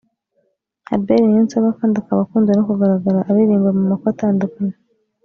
[0.93, 4.75] Albert Niyonsaba kandi akaba akunze no kugaragara aririmba mu makwe atandukanye